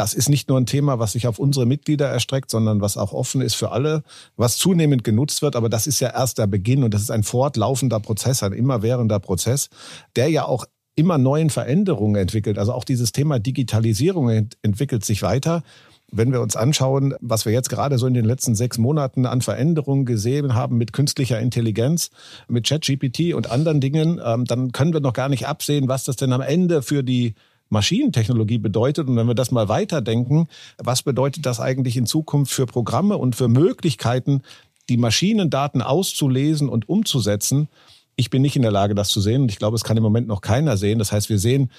[0.00, 3.12] das ist nicht nur ein Thema, was sich auf unsere Mitglieder erstreckt, sondern was auch
[3.12, 4.02] offen ist für alle,
[4.34, 5.56] was zunehmend genutzt wird.
[5.56, 9.20] Aber das ist ja erst der Beginn und das ist ein fortlaufender Prozess, ein immerwährender
[9.20, 9.68] Prozess,
[10.16, 12.58] der ja auch immer neuen Veränderungen entwickelt.
[12.58, 15.62] Also auch dieses Thema Digitalisierung ent entwickelt sich weiter.
[16.10, 19.42] Wenn wir uns anschauen, was wir jetzt gerade so in den letzten sechs Monaten an
[19.42, 22.08] Veränderungen gesehen haben mit künstlicher Intelligenz,
[22.48, 26.16] mit ChatGPT und anderen Dingen, ähm, dann können wir noch gar nicht absehen, was das
[26.16, 27.34] denn am Ende für die
[27.70, 29.08] Maschinentechnologie bedeutet.
[29.08, 33.36] Und wenn wir das mal weiterdenken, was bedeutet das eigentlich in Zukunft für Programme und
[33.36, 34.42] für Möglichkeiten,
[34.88, 37.68] die Maschinendaten auszulesen und umzusetzen?
[38.16, 39.42] Ich bin nicht in der Lage, das zu sehen.
[39.42, 40.98] Und ich glaube, es kann im Moment noch keiner sehen.
[40.98, 41.70] Das heißt, wir sehen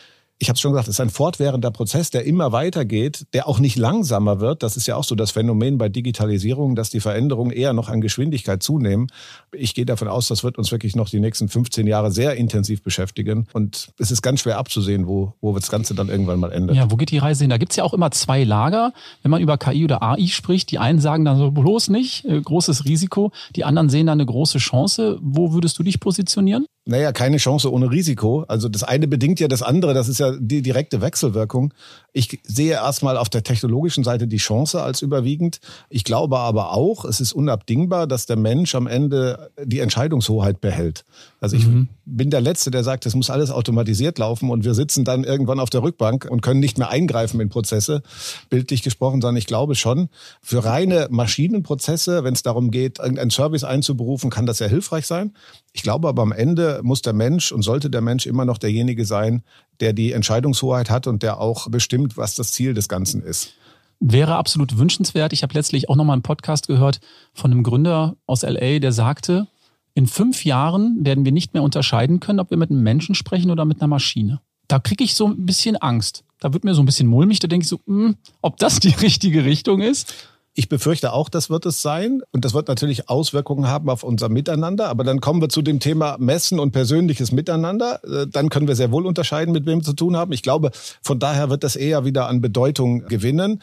[0.42, 3.60] ich habe es schon gesagt, es ist ein fortwährender Prozess, der immer weitergeht, der auch
[3.60, 4.64] nicht langsamer wird.
[4.64, 8.02] Das ist ja auch so das Phänomen bei Digitalisierung, dass die Veränderungen eher noch an
[8.02, 9.06] Geschwindigkeit zunehmen.
[9.52, 12.82] Ich gehe davon aus, das wird uns wirklich noch die nächsten 15 Jahre sehr intensiv
[12.82, 13.46] beschäftigen.
[13.54, 16.76] Und es ist ganz schwer abzusehen, wo, wo das Ganze dann irgendwann mal endet.
[16.76, 17.52] Ja, wo geht die Reise hin?
[17.52, 20.72] Da gibt's ja auch immer zwei Lager, wenn man über KI oder AI spricht.
[20.72, 23.32] Die einen sagen dann so bloß nicht, äh, großes Risiko.
[23.56, 25.20] Die anderen sehen da eine große Chance.
[25.22, 26.66] Wo würdest du dich positionieren?
[26.86, 28.44] Naja, keine Chance ohne Risiko.
[28.48, 29.94] Also das eine bedingt ja das andere.
[29.94, 31.74] Das ist ja die direkte Wechselwirkung.
[32.14, 35.62] Ich sehe erstmal auf der technologischen Seite die Chance als überwiegend.
[35.90, 41.06] Ich glaube aber auch, es ist unabdingbar, dass der Mensch am Ende die Entscheidungshoheit behält.
[41.40, 41.88] Also ich mhm.
[42.06, 45.62] bin der Letzte, der sagt, es muss alles automatisiert laufen und wir sitzen dann irgendwann
[45.62, 48.04] auf der Rückbank und können nicht mehr eingreifen in Prozesse,
[48.50, 50.10] bildlich gesprochen, sondern ich glaube schon,
[50.42, 55.34] für reine Maschinenprozesse, wenn es darum geht, irgendeinen Service einzuberufen, kann das sehr hilfreich sein.
[55.72, 59.06] Ich glaube aber am Ende muss der Mensch und sollte der Mensch immer noch derjenige
[59.06, 59.44] sein,
[59.80, 63.54] der die Entscheidungshoheit hat und der auch bestimmt, was das Ziel des Ganzen ist.
[64.00, 65.32] Wäre absolut wünschenswert.
[65.32, 67.00] Ich habe letztlich auch nochmal einen Podcast gehört
[67.34, 69.48] von einem Gründer aus LA, der sagte,
[69.94, 73.52] in fünf Jahren werden wir nicht mehr unterscheiden können, ob wir mit einem Menschen sprechen
[73.52, 74.42] oder mit einer Maschine.
[74.68, 76.24] Da kriege ich so ein bisschen Angst.
[76.40, 77.40] Da wird mir so ein bisschen mulmig.
[77.40, 80.14] Da denke ich so, mh, hm, ob das die richtige Richtung ist.
[80.54, 82.22] Ich befürchte auch, das wird es sein.
[82.32, 84.90] Und das wird natürlich Auswirkungen haben auf unser Miteinander.
[84.90, 88.04] Aber dann kommen wir zu dem Thema Messen und persönliches Miteinander.
[88.04, 90.34] Äh, dann können wir sehr wohl unterscheiden, mit wem wir zu tun haben.
[90.34, 93.62] Ich glaube, von daher wird das eher wieder an Bedeutung gewinnen.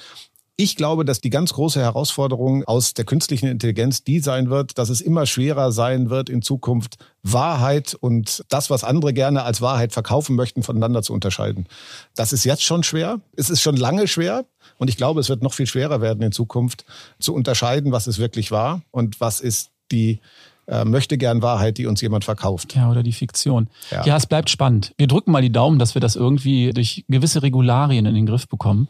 [0.60, 4.88] Ich glaube, dass die ganz große Herausforderung aus der künstlichen Intelligenz die sein wird, dass
[4.88, 9.92] es immer schwerer sein wird, in Zukunft Wahrheit und das, was andere gerne als Wahrheit
[9.92, 11.68] verkaufen möchten, voneinander zu unterscheiden.
[12.16, 13.20] Das ist jetzt schon schwer.
[13.36, 14.46] Es ist schon lange schwer.
[14.78, 16.84] Und ich glaube, es wird noch viel schwerer werden in Zukunft
[17.20, 20.18] zu unterscheiden, was es wirklich war und was ist die
[20.66, 22.74] äh, möchte gern Wahrheit, die uns jemand verkauft.
[22.74, 23.68] Ja, oder die Fiktion.
[23.92, 24.04] Ja.
[24.04, 24.92] ja, es bleibt spannend.
[24.96, 28.48] Wir drücken mal die Daumen, dass wir das irgendwie durch gewisse Regularien in den Griff
[28.48, 28.88] bekommen.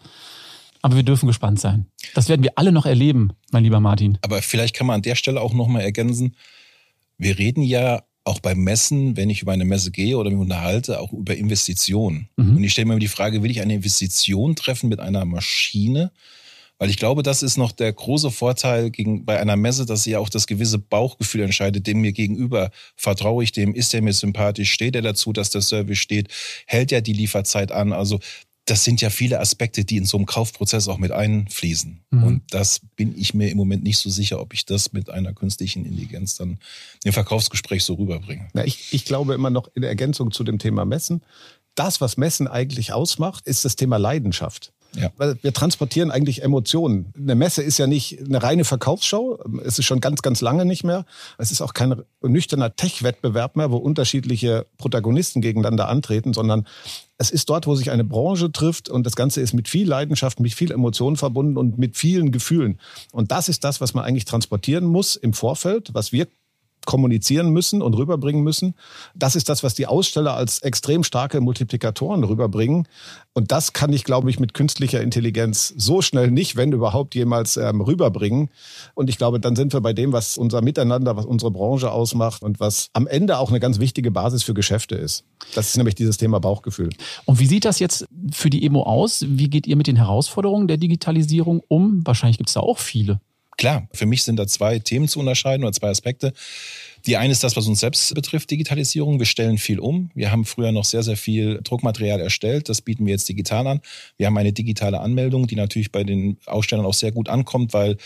[0.82, 1.86] Aber wir dürfen gespannt sein.
[2.14, 4.18] Das werden wir alle noch erleben, mein lieber Martin.
[4.22, 6.36] Aber vielleicht kann man an der Stelle auch nochmal ergänzen,
[7.18, 11.00] wir reden ja auch beim Messen, wenn ich über eine Messe gehe oder mich unterhalte,
[11.00, 12.28] auch über Investitionen.
[12.36, 12.56] Mhm.
[12.56, 16.12] Und ich stelle mir die Frage, will ich eine Investition treffen mit einer Maschine?
[16.78, 20.12] Weil ich glaube, das ist noch der große Vorteil gegen, bei einer Messe, dass sie
[20.12, 24.12] ja auch das gewisse Bauchgefühl entscheidet, dem mir gegenüber vertraue ich dem, ist er mir
[24.12, 26.28] sympathisch, steht er dazu, dass der Service steht,
[26.66, 27.92] hält er die Lieferzeit an.
[27.92, 28.20] Also
[28.70, 32.00] das sind ja viele Aspekte, die in so einem Kaufprozess auch mit einfließen.
[32.10, 32.22] Mhm.
[32.22, 35.32] Und das bin ich mir im Moment nicht so sicher, ob ich das mit einer
[35.32, 36.58] künstlichen Intelligenz dann
[37.04, 38.48] im Verkaufsgespräch so rüberbringe.
[38.52, 41.22] Na, ich, ich glaube immer noch in Ergänzung zu dem Thema Messen,
[41.74, 44.72] das, was Messen eigentlich ausmacht, ist das Thema Leidenschaft.
[44.94, 45.10] Ja.
[45.42, 47.12] Wir transportieren eigentlich Emotionen.
[47.16, 49.38] Eine Messe ist ja nicht eine reine Verkaufsschau.
[49.64, 51.04] Es ist schon ganz, ganz lange nicht mehr.
[51.36, 56.66] Es ist auch kein nüchterner Tech-Wettbewerb mehr, wo unterschiedliche Protagonisten gegeneinander antreten, sondern
[57.18, 60.40] es ist dort, wo sich eine Branche trifft und das Ganze ist mit viel Leidenschaft,
[60.40, 62.78] mit viel Emotionen verbunden und mit vielen Gefühlen.
[63.12, 66.28] Und das ist das, was man eigentlich transportieren muss im Vorfeld, was wir
[66.88, 68.74] kommunizieren müssen und rüberbringen müssen.
[69.14, 72.88] Das ist das, was die Aussteller als extrem starke Multiplikatoren rüberbringen.
[73.34, 77.58] Und das kann ich, glaube ich, mit künstlicher Intelligenz so schnell nicht, wenn überhaupt jemals
[77.58, 78.48] ähm, rüberbringen.
[78.94, 82.42] Und ich glaube, dann sind wir bei dem, was unser Miteinander, was unsere Branche ausmacht
[82.42, 85.24] und was am Ende auch eine ganz wichtige Basis für Geschäfte ist.
[85.54, 86.88] Das ist nämlich dieses Thema Bauchgefühl.
[87.26, 89.26] Und wie sieht das jetzt für die EMO aus?
[89.28, 92.00] Wie geht ihr mit den Herausforderungen der Digitalisierung um?
[92.06, 93.20] Wahrscheinlich gibt es da auch viele.
[93.58, 96.32] Klar, für mich sind da zwei Themen zu unterscheiden oder zwei Aspekte.
[97.06, 99.18] Die eine ist das, was uns selbst betrifft, Digitalisierung.
[99.18, 100.10] Wir stellen viel um.
[100.14, 102.68] Wir haben früher noch sehr, sehr viel Druckmaterial erstellt.
[102.68, 103.80] Das bieten wir jetzt digital an.
[104.16, 107.96] Wir haben eine digitale Anmeldung, die natürlich bei den Ausstellern auch sehr gut ankommt, weil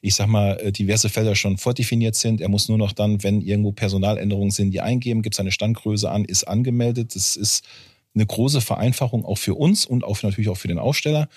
[0.00, 2.40] ich sag mal, diverse Felder schon vordefiniert sind.
[2.40, 6.24] Er muss nur noch dann, wenn irgendwo Personaländerungen sind, die eingeben, gibt seine Standgröße an,
[6.24, 7.14] ist angemeldet.
[7.14, 7.64] Das ist
[8.14, 11.28] eine große Vereinfachung auch für uns und auch natürlich auch für den Aussteller.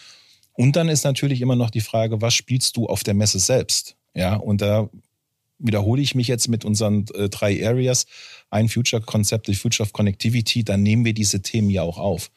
[0.60, 3.96] Und dann ist natürlich immer noch die Frage, was spielst du auf der Messe selbst?
[4.14, 4.90] Ja, und da
[5.58, 8.08] wiederhole ich mich jetzt mit unseren äh, drei Areas.
[8.50, 12.30] Ein Future-Konzept, die Future of Connectivity, dann nehmen wir diese Themen ja auch auf.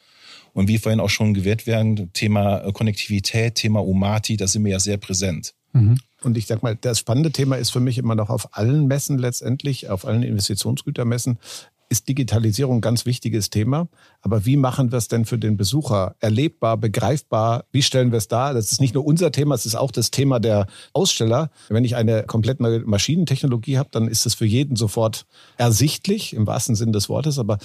[0.53, 4.71] Und wie vorhin auch schon gewährt werden, Thema äh, Konnektivität, Thema Umati, da sind wir
[4.71, 5.55] ja sehr präsent.
[5.73, 5.99] Mhm.
[6.23, 9.19] Und ich sag mal, das spannende Thema ist für mich immer noch auf allen Messen
[9.19, 11.41] letztendlich, auf allen Investitionsgütermessen,
[11.89, 13.89] ist Digitalisierung ein ganz wichtiges Thema.
[14.23, 17.65] Aber wie machen wir es denn für den Besucher erlebbar, begreifbar?
[17.73, 18.55] Wie stellen wir es dar?
[18.55, 21.51] Das ist nicht nur unser Thema, es ist auch das Thema der Aussteller.
[21.69, 26.47] Wenn ich eine komplett neue Maschinentechnologie habe, dann ist es für jeden sofort ersichtlich, im
[26.47, 27.41] wahrsten Sinne des Wortes.
[27.41, 27.59] Aber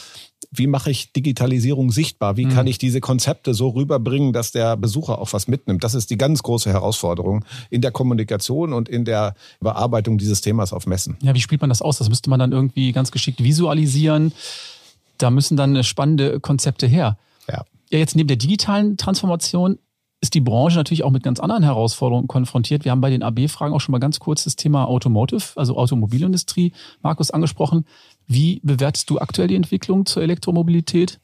[0.51, 2.37] wie mache ich Digitalisierung sichtbar?
[2.37, 2.49] Wie mhm.
[2.49, 5.83] kann ich diese Konzepte so rüberbringen, dass der Besucher auch was mitnimmt?
[5.83, 10.73] Das ist die ganz große Herausforderung in der Kommunikation und in der Bearbeitung dieses Themas
[10.73, 11.17] auf Messen.
[11.21, 11.99] Ja, wie spielt man das aus?
[11.99, 14.31] Das müsste man dann irgendwie ganz geschickt visualisieren.
[15.17, 17.17] Da müssen dann spannende Konzepte her.
[17.49, 17.65] Ja.
[17.89, 19.79] Ja, jetzt neben der digitalen Transformation
[20.19, 22.85] ist die Branche natürlich auch mit ganz anderen Herausforderungen konfrontiert.
[22.85, 26.73] Wir haben bei den AB-Fragen auch schon mal ganz kurz das Thema Automotive, also Automobilindustrie,
[27.01, 27.85] Markus, angesprochen.
[28.25, 31.19] Wie bewertest du aktuell die Entwicklung zur Elektromobilität?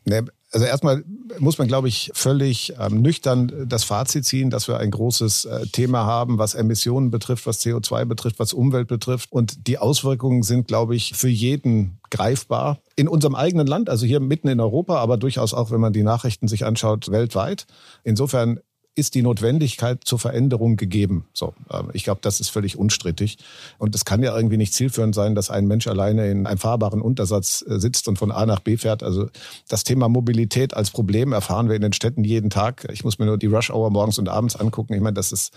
[0.53, 1.03] Also erstmal
[1.39, 5.65] muss man, glaube ich, völlig ähm, nüchtern das Fazit ziehen, dass wir ein großes äh,
[5.67, 9.31] Thema haben, was Emissionen betrifft, was CO2 betrifft, was Umwelt betrifft.
[9.31, 12.77] Und die Auswirkungen sind, glaube ich, für jeden greifbar.
[12.95, 16.03] In unserem eigenen Land, also hier mitten in Europa, aber durchaus auch, wenn man die
[16.03, 17.65] Nachrichten sich anschaut, weltweit.
[18.03, 18.59] Insofern
[18.95, 21.25] ist die Notwendigkeit zur Veränderung gegeben.
[21.34, 23.38] So, ähm, ich glaube, das ist völlig unstrittig.
[23.79, 27.01] Und es kann ja irgendwie nicht zielführend sein, dass ein Mensch alleine in einem fahrbaren
[27.01, 29.01] Untersatz äh, sitzt und von A nach B fährt.
[29.01, 29.29] Also
[29.67, 32.88] das Thema Mobilität als Problem erfahren wir in den Städten jeden Tag.
[32.91, 34.93] Ich muss mir nur die Rush Hour morgens und abends angucken.
[34.93, 35.49] Ich meine, dass es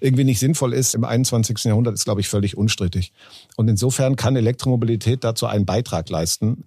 [0.00, 1.64] irgendwie nicht sinnvoll ist im 21.
[1.64, 3.12] Jahrhundert, ist, glaube ich, völlig unstrittig.
[3.56, 6.64] Und insofern kann Elektromobilität dazu einen Beitrag leisten.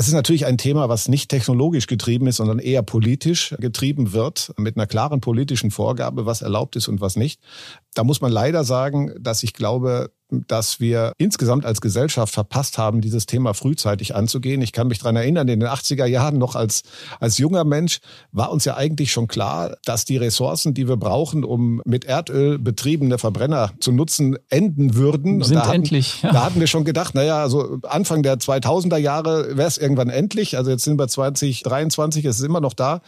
[0.00, 4.50] Es ist natürlich ein Thema, was nicht technologisch getrieben ist, sondern eher politisch getrieben wird,
[4.56, 7.38] mit einer klaren politischen Vorgabe, was erlaubt ist und was nicht.
[7.92, 13.00] Da muss man leider sagen, dass ich glaube, dass wir insgesamt als Gesellschaft verpasst haben,
[13.00, 14.62] dieses Thema frühzeitig anzugehen.
[14.62, 16.82] Ich kann mich dran erinnern, in den 80er Jahren noch als,
[17.18, 18.00] als junger Mensch
[18.32, 22.58] war uns ja eigentlich schon klar, dass die Ressourcen, die wir brauchen, um mit Erdöl
[22.58, 25.42] betriebene Verbrenner zu nutzen, enden würden.
[25.42, 26.22] Sind da hatten, endlich.
[26.22, 26.32] Ja.
[26.32, 30.56] Da hatten wir schon gedacht, naja, also Anfang der 2000er Jahre wäre es irgendwann endlich.
[30.56, 33.00] Also jetzt sind wir 2023, es ist immer noch da.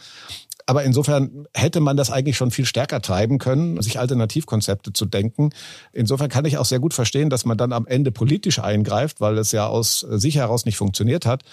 [0.65, 5.49] Aber insofern hätte man das eigentlich schon viel stärker treiben können, sich Alternativkonzepte zu denken.
[5.91, 9.37] Insofern kann ich auch sehr gut verstehen, dass man dann am Ende politisch eingreift, weil
[9.37, 11.43] es ja aus sich heraus nicht funktioniert hat.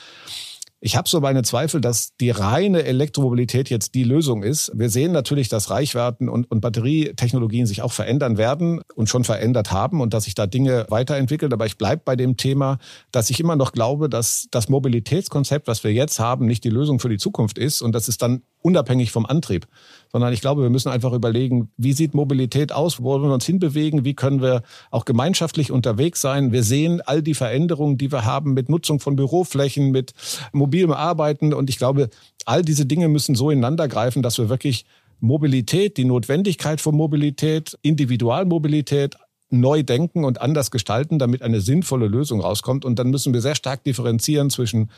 [0.82, 4.72] Ich habe so meine Zweifel, dass die reine Elektromobilität jetzt die Lösung ist.
[4.74, 9.72] Wir sehen natürlich, dass Reichwerten und, und Batterietechnologien sich auch verändern werden und schon verändert
[9.72, 11.52] haben und dass sich da Dinge weiterentwickeln.
[11.52, 12.78] Aber ich bleibe bei dem Thema,
[13.12, 16.98] dass ich immer noch glaube, dass das Mobilitätskonzept, was wir jetzt haben, nicht die Lösung
[16.98, 19.66] für die Zukunft ist und dass es dann unabhängig vom Antrieb.
[20.12, 23.46] Sondern ich glaube, wir müssen einfach überlegen, wie sieht Mobilität aus, wo wollen wir uns
[23.46, 26.52] hinbewegen, wie können wir auch gemeinschaftlich unterwegs sein.
[26.52, 30.12] Wir sehen all die Veränderungen, die wir haben mit Nutzung von Büroflächen, mit
[30.52, 31.54] mobilem Arbeiten.
[31.54, 32.10] Und ich glaube,
[32.44, 34.84] all diese Dinge müssen so ineinander greifen, dass wir wirklich
[35.20, 39.16] Mobilität, die Notwendigkeit von Mobilität, Individualmobilität
[39.50, 42.84] neu denken und anders gestalten, damit eine sinnvolle Lösung rauskommt.
[42.84, 44.90] Und dann müssen wir sehr stark differenzieren zwischen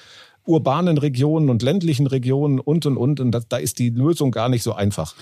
[0.44, 3.20] urbanen Regionen und ländlichen Regionen und, und, und.
[3.20, 5.14] Und da, da ist die Lösung gar nicht so einfach.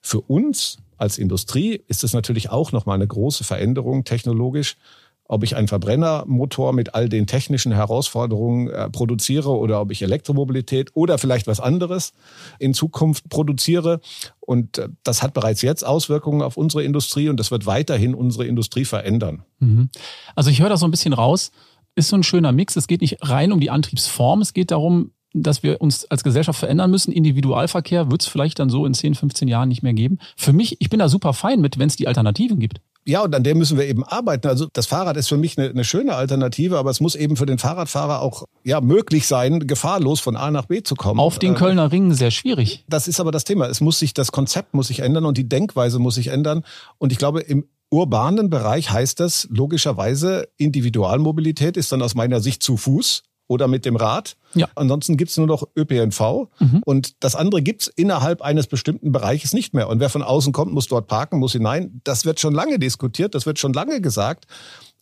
[0.00, 4.76] Für uns als Industrie ist es natürlich auch nochmal eine große Veränderung technologisch
[5.28, 10.90] ob ich einen Verbrennermotor mit all den technischen Herausforderungen äh, produziere oder ob ich Elektromobilität
[10.94, 12.12] oder vielleicht was anderes
[12.58, 14.00] in Zukunft produziere.
[14.40, 18.46] Und äh, das hat bereits jetzt Auswirkungen auf unsere Industrie und das wird weiterhin unsere
[18.46, 19.42] Industrie verändern.
[19.58, 19.90] Mhm.
[20.34, 21.50] Also ich höre da so ein bisschen raus,
[21.96, 22.76] ist so ein schöner Mix.
[22.76, 26.58] Es geht nicht rein um die Antriebsform, es geht darum, dass wir uns als Gesellschaft
[26.58, 27.12] verändern müssen.
[27.12, 30.18] Individualverkehr wird es vielleicht dann so in 10, 15 Jahren nicht mehr geben.
[30.36, 32.80] Für mich, ich bin da super fein mit, wenn es die Alternativen gibt.
[33.08, 34.48] Ja, und an der müssen wir eben arbeiten.
[34.48, 37.46] Also das Fahrrad ist für mich eine, eine, schöne Alternative, aber es muss eben für
[37.46, 41.20] den Fahrradfahrer auch ja möglich sein, gefahrlos von A nach B zu kommen.
[41.20, 42.84] Auf den äh, Kölner Ringen sehr schwierig.
[42.88, 43.66] Das ist aber das Thema.
[43.66, 46.64] Es muss sich das Konzept muss sich ändern und die Denkweise muss sich ändern.
[46.98, 52.62] Und ich glaube, im urbanen Bereich heißt das logischerweise Individualmobilität ist dann aus meiner Sicht
[52.62, 54.36] zu Fuß oder mit dem Rad.
[54.54, 54.68] Ja.
[54.74, 56.82] Ansonsten gibt's nur noch ÖPNV mhm.
[56.84, 59.88] und das andere gibt's innerhalb eines bestimmten Bereiches nicht mehr.
[59.88, 62.00] Und wer von außen kommt, muss dort parken, muss hinein.
[62.04, 64.46] Das wird schon lange diskutiert, das wird schon lange gesagt.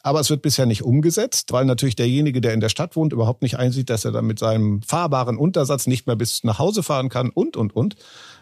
[0.03, 3.41] Aber es wird bisher nicht umgesetzt, weil natürlich derjenige, der in der Stadt wohnt, überhaupt
[3.41, 7.09] nicht einsieht, dass er dann mit seinem fahrbaren Untersatz nicht mehr bis nach Hause fahren
[7.09, 7.97] kann und, und, und.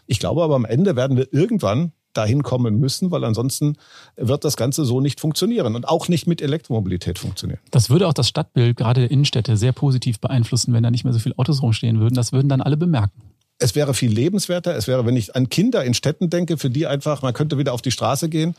[0.09, 3.77] Ich glaube aber am Ende werden wir irgendwann dahin kommen müssen, weil ansonsten
[4.17, 7.61] wird das Ganze so nicht funktionieren und auch nicht mit Elektromobilität funktionieren.
[7.71, 11.13] Das würde auch das Stadtbild gerade der Innenstädte sehr positiv beeinflussen, wenn da nicht mehr
[11.13, 12.15] so viele Autos rumstehen würden.
[12.15, 13.23] Das würden dann alle bemerken.
[13.63, 14.75] Es wäre viel lebenswerter.
[14.77, 17.73] Es wäre, wenn ich an Kinder in Städten denke, für die einfach, man könnte wieder
[17.73, 18.57] auf die Straße gehen.